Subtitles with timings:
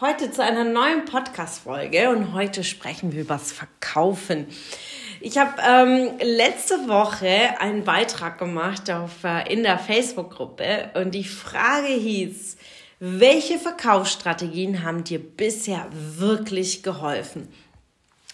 [0.00, 4.48] heute zu einer neuen Podcast-Folge und heute sprechen wir über das Verkaufen.
[5.20, 11.22] Ich habe ähm, letzte Woche einen Beitrag gemacht auf, äh, in der Facebook-Gruppe und die
[11.22, 12.56] Frage hieß,
[12.98, 17.48] welche Verkaufsstrategien haben dir bisher wirklich geholfen?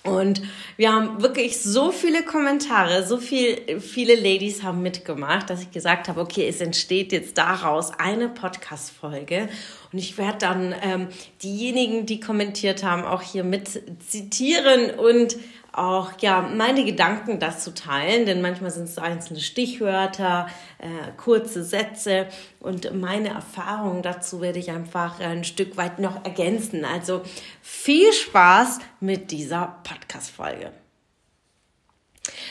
[0.02, 0.40] Und
[0.78, 6.08] wir haben wirklich so viele Kommentare, so viel, viele Ladies haben mitgemacht, dass ich gesagt
[6.08, 9.50] habe, okay, es entsteht jetzt daraus eine Podcast-Folge.
[9.92, 11.08] Und ich werde dann ähm,
[11.42, 13.68] diejenigen, die kommentiert haben, auch hier mit
[14.08, 15.36] zitieren und
[15.72, 22.26] auch ja meine Gedanken dazu teilen, denn manchmal sind es einzelne Stichwörter, äh, kurze Sätze
[22.60, 26.84] und meine Erfahrungen dazu werde ich einfach ein Stück weit noch ergänzen.
[26.84, 27.22] Also
[27.62, 30.72] viel Spaß mit dieser Podcast-Folge.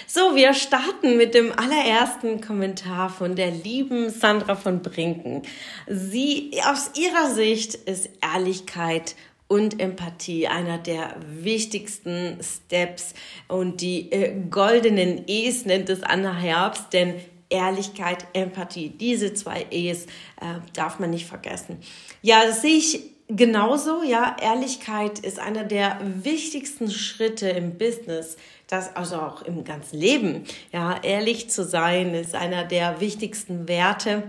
[0.08, 5.44] So, wir starten mit dem allerersten Kommentar von der lieben Sandra von Brinken.
[5.88, 9.16] Sie, aus ihrer Sicht ist Ehrlichkeit
[9.50, 13.16] und Empathie einer der wichtigsten Steps
[13.50, 17.16] und die äh, goldenen E's nennt es Anna Herbst, denn
[17.50, 20.06] Ehrlichkeit, Empathie, diese zwei E's
[20.39, 21.78] äh, darf man nicht vergessen.
[22.22, 24.03] Ja, das sehe ich genauso.
[24.03, 30.44] Ja, Ehrlichkeit ist einer der wichtigsten Schritte im Business, das also auch im ganzen Leben.
[30.72, 34.23] Ja, ehrlich zu sein ist einer der wichtigsten Werte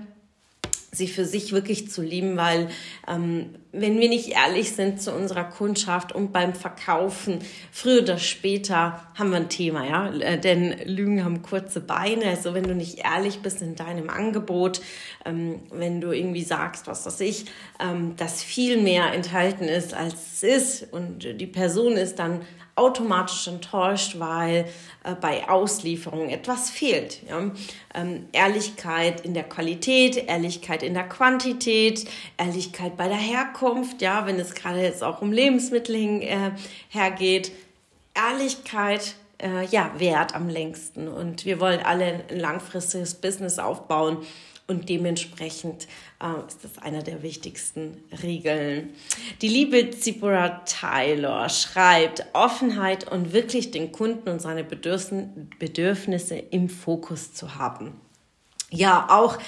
[0.92, 2.68] sie für sich wirklich zu lieben, weil
[3.06, 7.38] ähm, wenn wir nicht ehrlich sind zu unserer Kundschaft und beim Verkaufen,
[7.70, 12.26] früher oder später haben wir ein Thema, ja, äh, denn Lügen haben kurze Beine.
[12.26, 14.80] Also wenn du nicht ehrlich bist in deinem Angebot,
[15.24, 17.46] ähm, wenn du irgendwie sagst, was weiß ich,
[17.78, 22.40] ähm, dass viel mehr enthalten ist, als es ist und die Person ist dann
[22.80, 24.64] automatisch enttäuscht, weil
[25.04, 27.20] äh, bei Auslieferung etwas fehlt.
[27.28, 27.50] Ja?
[27.94, 32.08] Ähm, Ehrlichkeit in der Qualität, Ehrlichkeit in der Quantität,
[32.38, 33.50] Ehrlichkeit bei der Herkunft,
[34.00, 36.52] ja, wenn es gerade jetzt auch um Lebensmittel hin, äh,
[36.88, 37.52] hergeht.
[38.14, 41.08] Ehrlichkeit äh, ja, wert am längsten.
[41.08, 44.18] Und wir wollen alle ein langfristiges Business aufbauen.
[44.66, 45.88] Und dementsprechend
[46.22, 48.90] äh, ist das einer der wichtigsten Regeln.
[49.42, 57.34] Die liebe Zipora Taylor schreibt, Offenheit und wirklich den Kunden und seine Bedürfnisse im Fokus
[57.34, 58.00] zu haben.
[58.70, 59.38] Ja, auch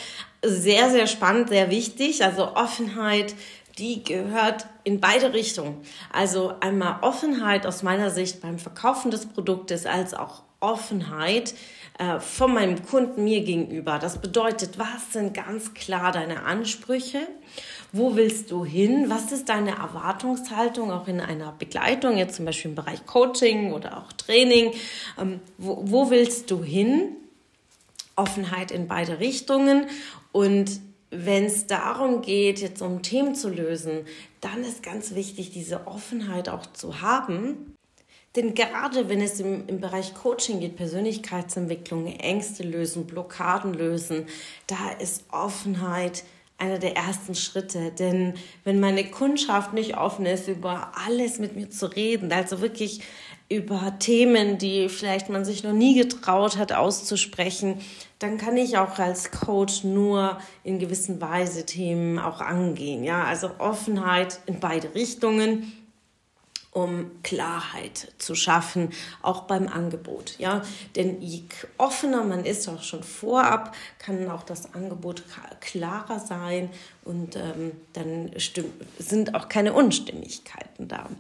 [0.45, 2.25] sehr, sehr spannend, sehr wichtig.
[2.25, 3.37] Also Offenheit,
[3.79, 5.81] die gehört in beide Richtungen.
[6.13, 11.55] Also einmal Offenheit aus meiner Sicht beim Verkaufen des Produktes als auch Offenheit
[11.99, 13.99] äh, von meinem Kunden mir gegenüber.
[13.99, 17.21] Das bedeutet, was sind ganz klar deine Ansprüche?
[17.93, 19.07] Wo willst du hin?
[19.09, 23.99] Was ist deine Erwartungshaltung auch in einer Begleitung, jetzt zum Beispiel im Bereich Coaching oder
[23.99, 24.73] auch Training?
[25.21, 27.17] Ähm, wo, wo willst du hin?
[28.15, 29.87] Offenheit in beide Richtungen
[30.33, 30.81] und
[31.13, 34.07] wenn es darum geht, jetzt um Themen zu lösen,
[34.41, 37.77] dann ist ganz wichtig, diese Offenheit auch zu haben,
[38.35, 44.27] denn gerade wenn es im, im Bereich Coaching geht, Persönlichkeitsentwicklung, Ängste lösen, Blockaden lösen,
[44.67, 46.25] da ist Offenheit
[46.57, 47.91] einer der ersten Schritte.
[47.91, 48.35] Denn
[48.65, 53.03] wenn meine Kundschaft nicht offen ist, über alles mit mir zu reden, also wirklich
[53.55, 57.81] über Themen, die vielleicht man sich noch nie getraut hat auszusprechen,
[58.19, 63.05] dann kann ich auch als Coach nur in gewissen Weise Themen auch angehen.
[63.05, 65.73] Ja, also Offenheit in beide Richtungen
[66.73, 70.39] um Klarheit zu schaffen, auch beim Angebot.
[70.39, 70.63] Ja,
[70.97, 71.43] denn je
[71.77, 75.23] offener man ist, auch schon vorab, kann auch das Angebot
[75.61, 76.71] klarer sein
[77.05, 78.31] und ähm, dann
[78.99, 81.11] sind auch keine Unstimmigkeiten da.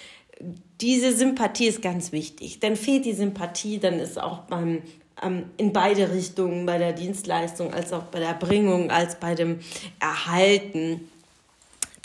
[0.79, 4.83] Diese Sympathie ist ganz wichtig, denn fehlt die Sympathie, dann ist auch beim
[5.21, 9.59] ähm, in beide Richtungen, bei der Dienstleistung als auch bei der Erbringung, als bei dem
[9.99, 11.09] Erhalten,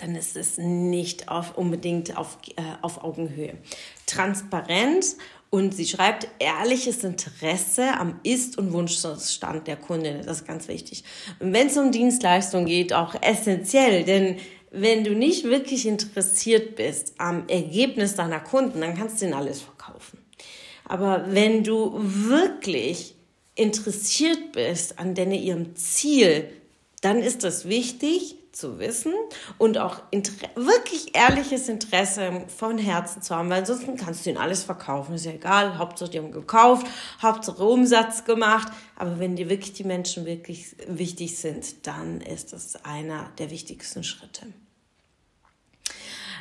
[0.00, 3.54] dann ist es nicht auf, unbedingt auf, äh, auf Augenhöhe.
[4.06, 5.16] Transparenz
[5.50, 10.22] und sie schreibt ehrliches Interesse am Ist- und Wunschstand der Kundin.
[10.22, 11.04] Das ist ganz wichtig.
[11.40, 14.36] Und wenn es um Dienstleistung geht, auch essentiell, denn
[14.70, 19.60] wenn du nicht wirklich interessiert bist am Ergebnis deiner Kunden, dann kannst du ihnen alles
[19.60, 20.18] verkaufen.
[20.84, 23.16] Aber wenn du wirklich
[23.56, 26.48] interessiert bist an deine, ihrem Ziel,
[27.00, 29.14] dann ist das wichtig, zu wissen
[29.58, 30.02] und auch
[30.56, 35.24] wirklich ehrliches Interesse von Herzen zu haben, weil ansonsten kannst du ihnen alles verkaufen, ist
[35.24, 36.86] ja egal, Hauptsache die haben gekauft,
[37.22, 42.84] Hauptsache Umsatz gemacht, aber wenn dir wirklich die Menschen wirklich wichtig sind, dann ist das
[42.84, 44.46] einer der wichtigsten Schritte.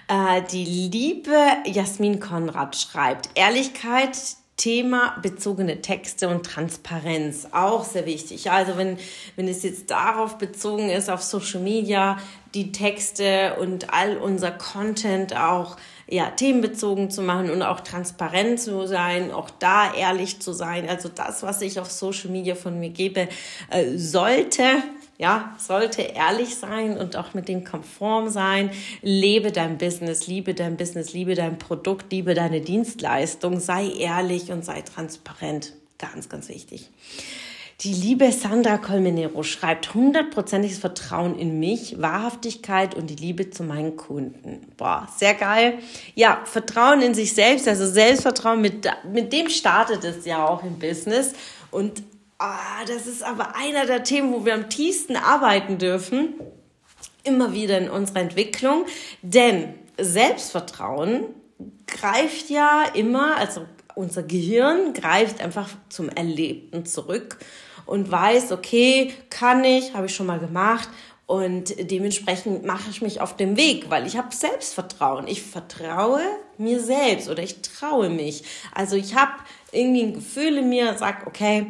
[0.07, 4.17] Äh, die liebe Jasmin Konrad schreibt, Ehrlichkeit,
[4.59, 8.51] Thema bezogene Texte und Transparenz, auch sehr wichtig.
[8.51, 8.97] Also wenn,
[9.37, 12.17] wenn es jetzt darauf bezogen ist, auf Social Media,
[12.53, 15.77] die Texte und all unser Content auch
[16.09, 20.89] ja, themenbezogen zu machen und auch transparent zu sein, auch da ehrlich zu sein.
[20.89, 23.29] Also das, was ich auf Social Media von mir gebe,
[23.69, 24.63] äh, sollte
[25.19, 28.71] ja, sollte ehrlich sein und auch mit dem konform sein.
[29.01, 33.59] Lebe dein Business, liebe dein Business, liebe dein Produkt, liebe deine Dienstleistung.
[33.59, 35.73] Sei ehrlich und sei transparent.
[35.97, 36.89] Ganz, ganz wichtig.
[37.81, 43.97] Die liebe Sandra Colmenero schreibt hundertprozentiges Vertrauen in mich, Wahrhaftigkeit und die Liebe zu meinen
[43.97, 44.67] Kunden.
[44.77, 45.79] Boah, sehr geil.
[46.15, 50.79] Ja, Vertrauen in sich selbst, also Selbstvertrauen, mit, mit dem startet es ja auch im
[50.79, 51.33] Business.
[51.71, 52.03] Und
[52.41, 56.35] Ah, das ist aber einer der Themen, wo wir am tiefsten arbeiten dürfen.
[57.25, 58.85] Immer wieder in unserer Entwicklung.
[59.21, 61.25] Denn Selbstvertrauen
[61.85, 67.39] greift ja immer, also unser Gehirn greift einfach zum Erlebten zurück
[67.85, 70.87] und weiß, okay, kann ich, habe ich schon mal gemacht
[71.25, 75.27] und dementsprechend mache ich mich auf den Weg, weil ich habe Selbstvertrauen.
[75.27, 76.21] Ich vertraue
[76.57, 78.43] mir selbst oder ich traue mich.
[78.73, 79.33] Also ich habe
[79.73, 81.67] irgendwie ein Gefühl in mir, sag, okay,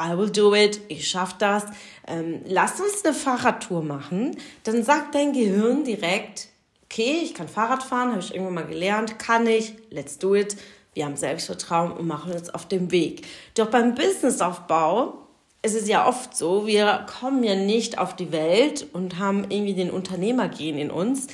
[0.00, 1.64] I will do it, ich schaff das.
[2.06, 4.36] Ähm, lass uns eine Fahrradtour machen.
[4.64, 6.48] Dann sagt dein Gehirn direkt,
[6.84, 10.56] okay, ich kann Fahrrad fahren, habe ich irgendwann mal gelernt, kann ich, let's do it.
[10.94, 13.26] Wir haben Selbstvertrauen und machen uns auf den Weg.
[13.54, 15.18] Doch beim Businessaufbau
[15.62, 19.74] ist es ja oft so, wir kommen ja nicht auf die Welt und haben irgendwie
[19.74, 21.26] den Unternehmergehen in uns,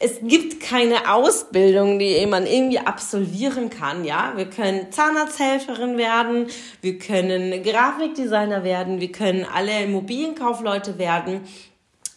[0.00, 4.04] es gibt keine Ausbildung, die man irgendwie absolvieren kann.
[4.04, 6.46] Ja, wir können Zahnarzthelferin werden,
[6.80, 11.40] wir können Grafikdesigner werden, wir können alle Immobilienkaufleute werden.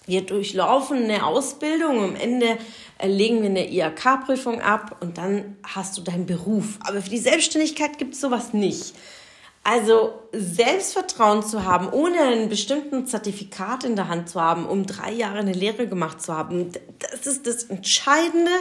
[0.06, 2.58] Wir durchlaufen eine Ausbildung, am Ende
[3.04, 6.78] legen wir eine IHK-Prüfung ab und dann hast du deinen Beruf.
[6.82, 8.94] Aber für die Selbstständigkeit gibt es sowas nicht.
[9.64, 15.12] Also Selbstvertrauen zu haben, ohne einen bestimmten Zertifikat in der Hand zu haben, um drei
[15.12, 18.52] Jahre eine Lehre gemacht zu haben, das ist das Entscheidende,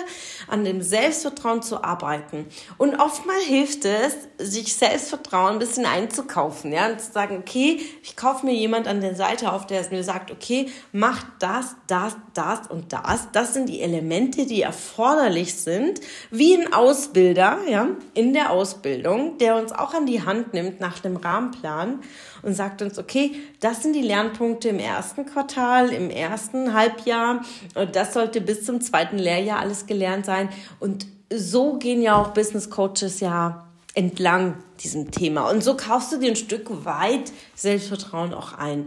[0.48, 2.46] an dem Selbstvertrauen zu arbeiten.
[2.76, 8.16] Und oftmals hilft es, sich Selbstvertrauen ein bisschen einzukaufen, ja, und zu sagen, okay, ich
[8.16, 12.16] kaufe mir jemand an der Seite auf, der es mir sagt, okay, mach das, das,
[12.34, 13.28] das und das.
[13.32, 16.00] Das sind die Elemente, die erforderlich sind,
[16.30, 20.89] wie ein Ausbilder, ja, in der Ausbildung, der uns auch an die Hand nimmt nach
[20.98, 22.00] dem Rahmenplan
[22.42, 27.42] und sagt uns, okay, das sind die Lernpunkte im ersten Quartal, im ersten Halbjahr
[27.74, 30.48] und das sollte bis zum zweiten Lehrjahr alles gelernt sein.
[30.80, 35.48] Und so gehen ja auch Business Coaches ja entlang diesem Thema.
[35.48, 38.86] Und so kaufst du dir ein Stück weit Selbstvertrauen auch ein.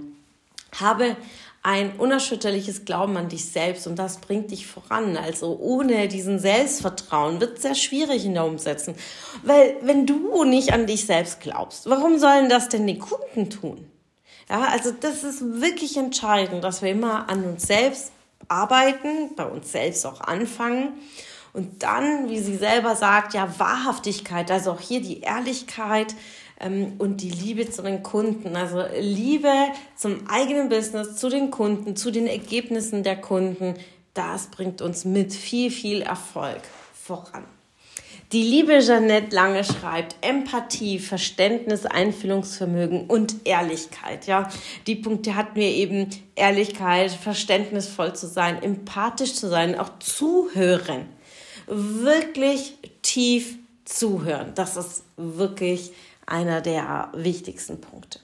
[0.79, 1.15] Habe
[1.63, 5.15] ein unerschütterliches Glauben an dich selbst und das bringt dich voran.
[5.15, 8.95] Also ohne diesen Selbstvertrauen wird es sehr schwierig in der Umsetzung.
[9.43, 13.89] Weil wenn du nicht an dich selbst glaubst, warum sollen das denn die Kunden tun?
[14.49, 18.11] Ja, also das ist wirklich entscheidend, dass wir immer an uns selbst
[18.49, 20.91] arbeiten, bei uns selbst auch anfangen
[21.53, 26.15] und dann, wie sie selber sagt, ja, Wahrhaftigkeit, also auch hier die Ehrlichkeit,
[26.59, 28.55] und die Liebe zu den Kunden.
[28.55, 29.51] Also Liebe
[29.95, 33.75] zum eigenen Business, zu den Kunden, zu den Ergebnissen der Kunden.
[34.13, 36.61] Das bringt uns mit viel, viel Erfolg
[36.93, 37.43] voran.
[38.33, 44.25] Die liebe Jeanette Lange schreibt Empathie, Verständnis, Einfühlungsvermögen und Ehrlichkeit.
[44.25, 44.49] Ja,
[44.87, 51.05] die Punkte hatten wir eben Ehrlichkeit, verständnisvoll zu sein, empathisch zu sein, auch zuhören.
[51.67, 53.55] Wirklich tief
[53.85, 54.53] zuhören.
[54.55, 55.91] Das ist wirklich
[56.25, 58.19] einer der wichtigsten Punkte.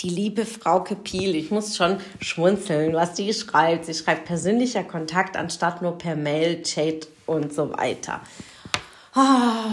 [0.00, 3.84] Die liebe Frau Kepiel, ich muss schon schmunzeln, was die schreibt.
[3.84, 8.20] Sie schreibt persönlicher Kontakt anstatt nur per Mail, Chat und so weiter.
[9.14, 9.20] Oh,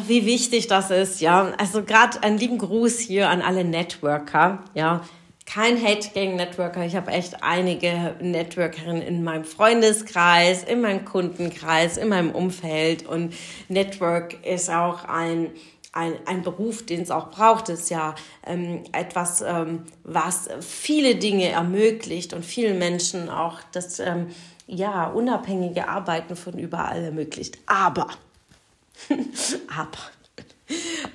[0.06, 1.54] wie wichtig das ist, ja.
[1.58, 5.02] Also gerade einen lieben Gruß hier an alle Networker, ja.
[5.46, 6.86] Kein Hate gegen Networker.
[6.86, 13.08] Ich habe echt einige Networkerinnen in meinem Freundeskreis, in meinem Kundenkreis, in meinem Umfeld.
[13.08, 13.34] Und
[13.68, 15.50] Network ist auch ein,
[15.92, 18.16] ein, ein Beruf, den es auch braucht, ist ja
[18.46, 24.28] ähm, etwas, ähm, was viele Dinge ermöglicht und vielen Menschen auch das ähm,
[24.68, 27.58] ja, unabhängige Arbeiten von überall ermöglicht.
[27.66, 28.08] Aber
[29.76, 29.98] Aber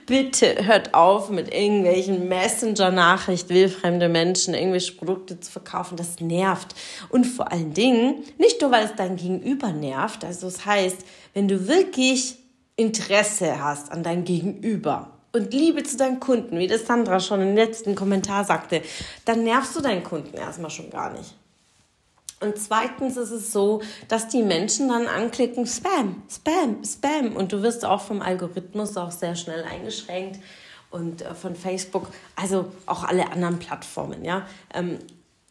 [0.06, 5.96] bitte hört auf mit irgendwelchen Messenger-Nachrichten, wildfremde Menschen, irgendwelche Produkte zu verkaufen.
[5.96, 6.74] Das nervt.
[7.10, 10.24] Und vor allen Dingen, nicht nur, weil es dein Gegenüber nervt.
[10.24, 11.04] Also das heißt,
[11.34, 12.36] wenn du wirklich
[12.76, 17.56] Interesse hast an dein Gegenüber und Liebe zu deinen Kunden, wie das Sandra schon im
[17.56, 18.82] letzten Kommentar sagte,
[19.24, 21.34] dann nervst du deinen Kunden erstmal schon gar nicht.
[22.40, 27.36] Und zweitens ist es so, dass die Menschen dann anklicken, Spam, Spam, Spam.
[27.36, 30.40] Und du wirst auch vom Algorithmus auch sehr schnell eingeschränkt
[30.90, 34.46] und äh, von Facebook, also auch alle anderen Plattformen, ja.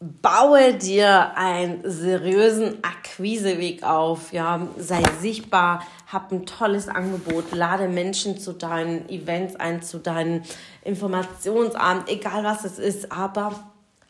[0.00, 8.38] Baue dir einen seriösen Akquiseweg auf, ja, sei sichtbar, hab ein tolles Angebot, lade Menschen
[8.38, 10.42] zu deinen Events ein, zu deinen
[10.82, 13.52] Informationsabend, egal was es ist, aber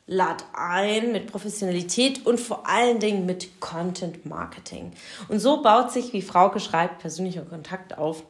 [0.07, 4.93] lad ein mit Professionalität und vor allen Dingen mit Content Marketing.
[5.29, 8.23] Und so baut sich, wie Frauke schreibt, persönlicher Kontakt auf.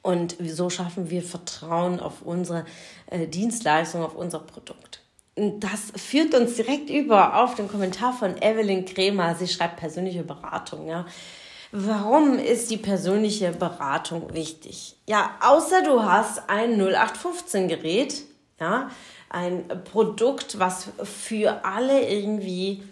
[0.00, 2.64] Und so schaffen wir Vertrauen auf unsere
[3.06, 5.01] äh, Dienstleistung, auf unser Produkt.
[5.34, 9.34] Das führt uns direkt über auf den Kommentar von Evelyn Kremer.
[9.34, 10.86] Sie schreibt persönliche Beratung.
[10.86, 11.06] Ja.
[11.70, 14.96] Warum ist die persönliche Beratung wichtig?
[15.06, 18.24] Ja, außer du hast ein 0815 Gerät,
[18.60, 18.90] ja,
[19.30, 22.82] ein Produkt, was für alle irgendwie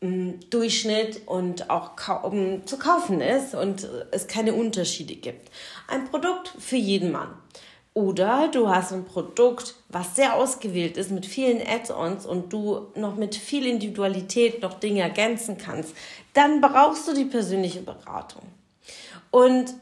[0.00, 5.50] im Durchschnitt und auch kaum zu kaufen ist und es keine Unterschiede gibt.
[5.86, 7.28] Ein Produkt für jeden Mann.
[7.92, 13.16] Oder du hast ein Produkt, was sehr ausgewählt ist mit vielen Add-ons und du noch
[13.16, 15.94] mit viel Individualität noch Dinge ergänzen kannst.
[16.32, 18.42] Dann brauchst du die persönliche Beratung.
[19.32, 19.74] Und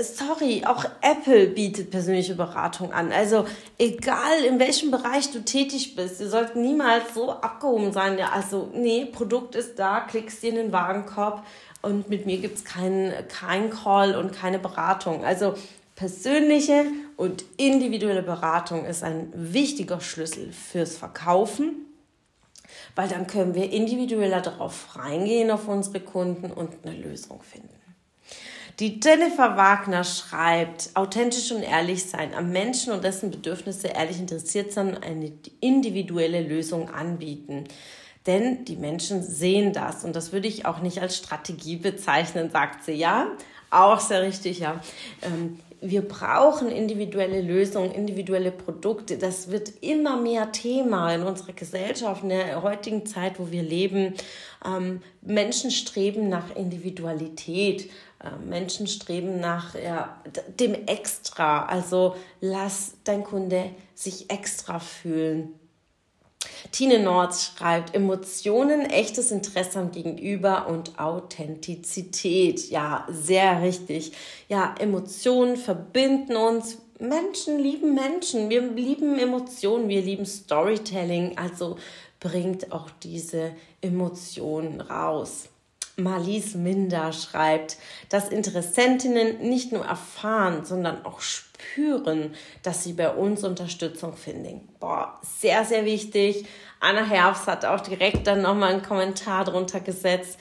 [0.00, 3.12] sorry, auch Apple bietet persönliche Beratung an.
[3.12, 3.46] Also
[3.78, 8.18] egal in welchem Bereich du tätig bist, ihr sollt niemals so abgehoben sein.
[8.18, 11.44] Ja, also nee, Produkt ist da, klickst dir in den Warenkorb
[11.82, 15.24] und mit mir gibt's keinen kein Call und keine Beratung.
[15.24, 15.54] Also
[15.96, 16.86] persönliche
[17.20, 21.84] und individuelle Beratung ist ein wichtiger Schlüssel fürs Verkaufen,
[22.96, 27.68] weil dann können wir individueller darauf reingehen auf unsere Kunden und eine Lösung finden.
[28.78, 34.72] Die Jennifer Wagner schreibt, authentisch und ehrlich sein, am Menschen und dessen Bedürfnisse ehrlich interessiert
[34.72, 37.64] sein, eine individuelle Lösung anbieten.
[38.26, 42.82] Denn die Menschen sehen das und das würde ich auch nicht als Strategie bezeichnen, sagt
[42.84, 42.92] sie.
[42.92, 43.26] Ja,
[43.68, 44.80] auch sehr richtig, ja.
[45.20, 49.16] Ähm, wir brauchen individuelle Lösungen, individuelle Produkte.
[49.16, 54.14] Das wird immer mehr Thema in unserer Gesellschaft, in der heutigen Zeit, wo wir leben.
[54.64, 57.90] Ähm, Menschen streben nach Individualität.
[58.22, 60.20] Äh, Menschen streben nach ja,
[60.58, 61.66] dem Extra.
[61.66, 65.59] Also lass dein Kunde sich extra fühlen.
[66.72, 72.70] Tine Nord schreibt, Emotionen, echtes Interesse am Gegenüber und Authentizität.
[72.70, 74.12] Ja, sehr richtig.
[74.48, 76.78] Ja, Emotionen verbinden uns.
[76.98, 78.48] Menschen lieben Menschen.
[78.48, 79.88] Wir lieben Emotionen.
[79.88, 81.36] Wir lieben Storytelling.
[81.36, 81.76] Also
[82.20, 85.49] bringt auch diese Emotionen raus.
[86.02, 87.76] Marlies Minder schreibt,
[88.08, 94.68] dass Interessentinnen nicht nur erfahren, sondern auch spüren, dass sie bei uns Unterstützung finden.
[94.80, 96.46] Boah, sehr, sehr wichtig.
[96.80, 100.38] Anna Herbst hat auch direkt dann nochmal einen Kommentar drunter gesetzt.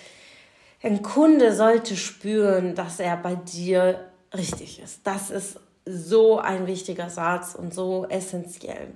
[0.81, 5.05] Ein Kunde sollte spüren, dass er bei dir richtig ist.
[5.05, 8.93] Das ist so ein wichtiger Satz und so essentiell.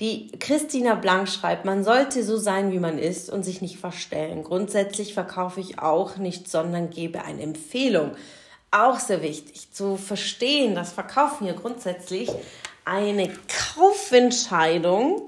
[0.00, 4.44] Die Christina Blank schreibt, man sollte so sein, wie man ist und sich nicht verstellen.
[4.44, 8.12] Grundsätzlich verkaufe ich auch nicht, sondern gebe eine Empfehlung.
[8.70, 12.30] Auch sehr wichtig zu verstehen, dass Verkaufen hier grundsätzlich
[12.84, 13.32] eine
[13.74, 15.22] Kaufentscheidung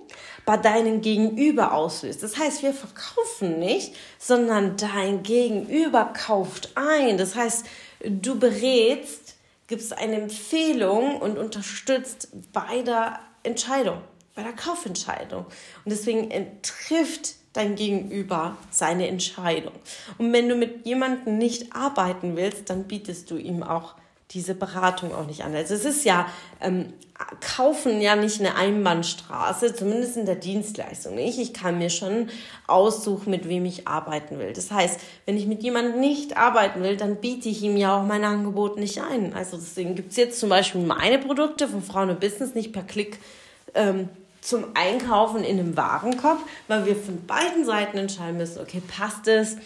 [0.44, 2.22] bei deinem Gegenüber auslöst.
[2.22, 7.18] Das heißt, wir verkaufen nicht, sondern dein Gegenüber kauft ein.
[7.18, 7.66] Das heißt,
[8.04, 9.36] du berätst,
[9.68, 13.98] gibst eine Empfehlung und unterstützt bei der Entscheidung
[14.34, 15.46] bei der Kaufentscheidung.
[15.46, 16.30] Und deswegen
[16.62, 19.74] trifft dein Gegenüber seine Entscheidung.
[20.18, 23.94] Und wenn du mit jemandem nicht arbeiten willst, dann bietest du ihm auch
[24.32, 25.54] diese Beratung auch nicht an.
[25.56, 26.28] Also es ist ja,
[26.60, 26.92] ähm,
[27.40, 31.40] kaufen ja nicht eine Einbahnstraße, zumindest in der Dienstleistung nicht.
[31.40, 32.28] Ich kann mir schon
[32.68, 34.52] aussuchen, mit wem ich arbeiten will.
[34.52, 38.06] Das heißt, wenn ich mit jemandem nicht arbeiten will, dann biete ich ihm ja auch
[38.06, 39.34] mein Angebot nicht ein.
[39.34, 43.18] Also deswegen gibt's jetzt zum Beispiel meine Produkte von Frauen und Business nicht per Klick
[43.74, 44.08] ähm,
[44.40, 49.56] zum Einkaufen in einem Warenkorb, weil wir von beiden Seiten entscheiden müssen, okay, passt es?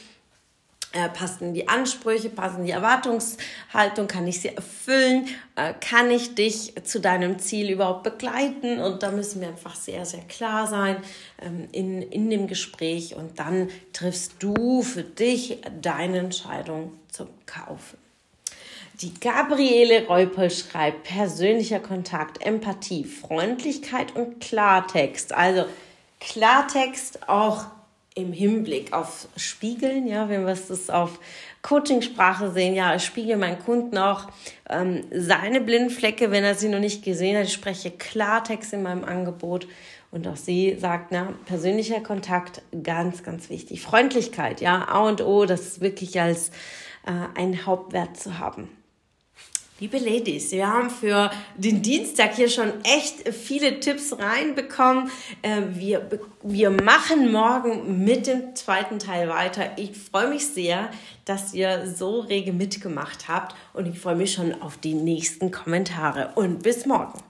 [0.94, 5.26] Äh, passen die Ansprüche, passen die Erwartungshaltung, kann ich sie erfüllen,
[5.56, 10.06] äh, kann ich dich zu deinem Ziel überhaupt begleiten und da müssen wir einfach sehr,
[10.06, 10.98] sehr klar sein
[11.42, 18.03] ähm, in, in dem Gespräch und dann triffst du für dich deine Entscheidung zum Kaufen.
[19.00, 25.34] Die Gabriele Reupel schreibt persönlicher Kontakt, Empathie, Freundlichkeit und Klartext.
[25.34, 25.64] Also
[26.20, 27.66] Klartext auch
[28.14, 31.18] im Hinblick auf Spiegeln, ja, wenn wir es auf
[31.62, 34.28] Coachingsprache sehen, ja, ich spiegel meinen Kunden auch
[34.70, 37.46] ähm, seine Blindflecke, wenn er sie noch nicht gesehen hat.
[37.46, 39.66] Ich spreche Klartext in meinem Angebot
[40.12, 43.82] und auch sie sagt, na, persönlicher Kontakt, ganz, ganz wichtig.
[43.82, 46.50] Freundlichkeit, ja, A und O, das wirklich als
[47.04, 48.68] äh, einen Hauptwert zu haben.
[49.84, 55.10] Liebe Ladies, wir haben für den Dienstag hier schon echt viele Tipps reinbekommen.
[55.42, 56.08] Äh, wir,
[56.42, 59.72] wir machen morgen mit dem zweiten Teil weiter.
[59.76, 60.88] Ich freue mich sehr,
[61.26, 66.30] dass ihr so rege mitgemacht habt und ich freue mich schon auf die nächsten Kommentare
[66.34, 67.22] und bis morgen.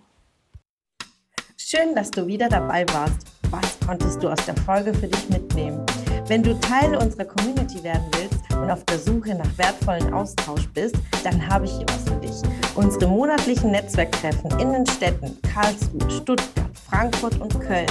[1.56, 3.26] Schön, dass du wieder dabei warst.
[3.50, 5.84] Was konntest du aus der Folge für dich mitnehmen?
[6.28, 10.97] Wenn du Teil unserer Community werden willst und auf der Suche nach wertvollen Austausch bist,
[11.23, 12.50] dann habe ich hier was für dich.
[12.75, 17.87] Unsere monatlichen Netzwerktreffen in den Städten Karlsruhe, Stuttgart, Frankfurt und Köln.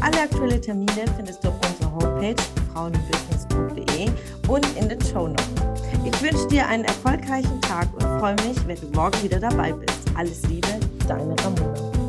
[0.00, 2.42] Alle aktuellen Termine findest du auf unserer Homepage
[2.72, 4.08] frauenbusiness.de
[4.48, 5.44] und in den Show Notes.
[6.04, 9.98] Ich wünsche dir einen erfolgreichen Tag und freue mich, wenn du morgen wieder dabei bist.
[10.16, 10.68] Alles Liebe,
[11.08, 12.03] deine Ramona.